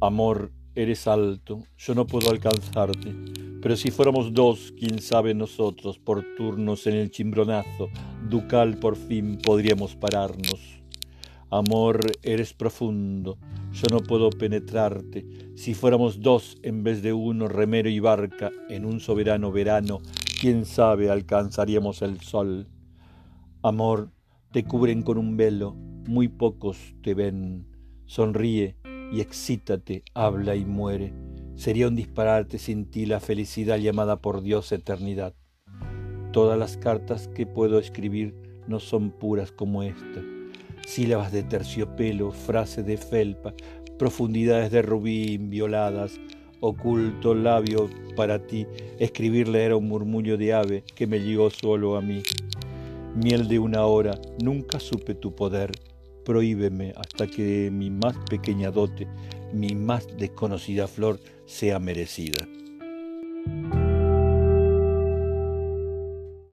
[0.00, 3.12] Amor, eres alto, yo no puedo alcanzarte,
[3.60, 7.88] pero si fuéramos dos, quién sabe nosotros, por turnos en el chimbronazo,
[8.30, 10.80] ducal por fin podríamos pararnos.
[11.50, 13.38] Amor, eres profundo,
[13.72, 15.26] yo no puedo penetrarte,
[15.56, 19.98] si fuéramos dos en vez de uno, remero y barca, en un soberano verano,
[20.40, 22.68] quién sabe alcanzaríamos el sol.
[23.64, 24.12] Amor,
[24.52, 27.66] te cubren con un velo, muy pocos te ven,
[28.06, 28.76] sonríe,
[29.12, 31.12] y excítate, habla y muere.
[31.56, 35.34] Sería un disparate sin ti la felicidad llamada por Dios eternidad.
[36.32, 38.34] Todas las cartas que puedo escribir
[38.66, 40.22] no son puras como esta.
[40.86, 43.54] Sílabas de terciopelo, frases de felpa,
[43.98, 46.20] profundidades de rubí invioladas,
[46.60, 48.66] oculto labio para ti.
[48.98, 52.22] Escribirle era un murmullo de ave que me llegó solo a mí.
[53.14, 55.72] Miel de una hora, nunca supe tu poder
[56.28, 59.08] prohíbeme hasta que mi más pequeña dote,
[59.54, 62.46] mi más desconocida flor, sea merecida.